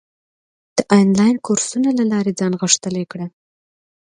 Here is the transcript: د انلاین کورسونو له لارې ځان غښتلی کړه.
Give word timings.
د 0.77 0.79
انلاین 0.99 1.35
کورسونو 1.45 1.89
له 1.99 2.03
لارې 2.11 2.31
ځان 2.39 2.53
غښتلی 2.61 3.03
کړه. 3.11 3.27